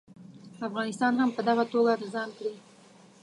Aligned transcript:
افغانستان 0.67 1.13
هم 1.17 1.29
په 1.35 1.41
دغه 1.49 1.63
توګه 1.73 1.91
د 2.01 2.03
ځان 2.13 2.29
کړي. 2.37 2.53